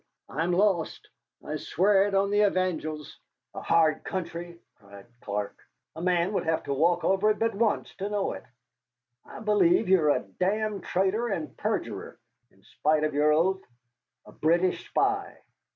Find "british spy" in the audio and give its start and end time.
14.31-15.37